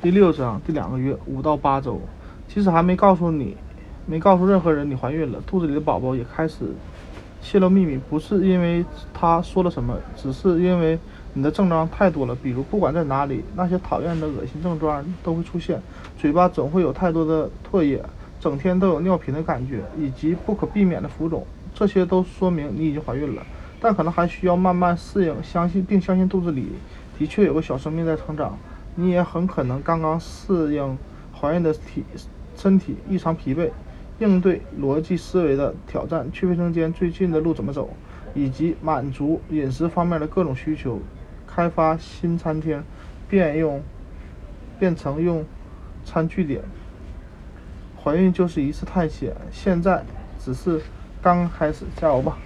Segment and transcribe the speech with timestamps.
[0.00, 2.00] 第六章第两个月五到八周，
[2.46, 3.56] 即使还没告诉你，
[4.06, 6.66] 没告诉任何人你怀孕了，肚子里的宝宝也开始
[7.42, 10.96] 泄露秘密，不是因为他说了什么，只是因为
[11.32, 12.34] 你的症状太多了。
[12.36, 15.82] 比如不管在哪里，那些讨厌的恶心症状都会出现，
[16.16, 18.00] 嘴巴总会有太多的唾液，
[18.38, 21.44] 整天都有尿频的感觉，以及不可避免的浮肿，
[21.74, 23.42] 这些都说明你已经怀孕了，
[23.80, 26.68] 但可能还需要慢慢适应，相信并相信肚子里
[27.18, 28.56] 的确有个小生命在成长。
[29.00, 30.98] 你也很可能刚刚适应
[31.32, 32.04] 怀孕的体
[32.56, 33.70] 身体异常疲惫，
[34.18, 37.90] 应对逻辑思维的挑战，去卫生间最近的路怎么走，
[38.34, 40.98] 以及满足饮食方面的各种需求，
[41.46, 42.82] 开发新餐厅，
[43.28, 43.80] 变用
[44.80, 45.44] 变成用
[46.04, 46.60] 餐据点。
[48.02, 50.02] 怀孕就是一次探险，现在
[50.40, 50.80] 只是
[51.22, 52.36] 刚刚开始，加油吧！